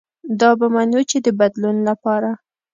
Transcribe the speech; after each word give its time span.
دا 0.39 0.49
به 0.59 0.67
منو 0.75 1.01
چې 1.09 1.17
د 1.25 1.27
بدلون 1.39 1.75
له 1.87 1.93
پاره 2.03 2.31